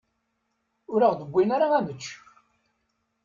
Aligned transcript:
Ur 0.93 1.01
aɣ-d-wwin 1.01 1.53
ara 1.55 1.67
ad 1.77 1.83
nečč. 1.85 2.05